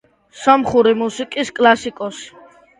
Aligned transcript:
სომხური 0.43 0.95
მუსიკის 1.03 1.55
კლასიკოსი. 1.61 2.29